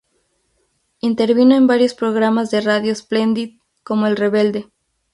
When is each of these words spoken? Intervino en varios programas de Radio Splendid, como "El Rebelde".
Intervino 1.01 1.53
en 1.55 1.67
varios 1.67 1.93
programas 1.93 2.49
de 2.49 2.61
Radio 2.61 2.95
Splendid, 2.95 3.59
como 3.83 4.07
"El 4.07 4.15
Rebelde". 4.17 4.67